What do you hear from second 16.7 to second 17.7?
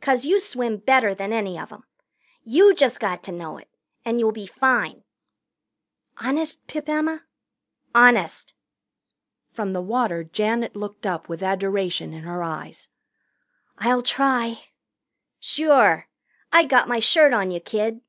my shirt on you,